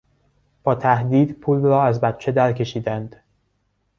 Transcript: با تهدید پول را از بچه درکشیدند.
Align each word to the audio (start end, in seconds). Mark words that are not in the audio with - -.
با 0.63 0.75
تهدید 0.75 1.39
پول 1.39 1.59
را 1.61 1.83
از 1.83 2.01
بچه 2.01 2.31
درکشیدند. 2.31 3.15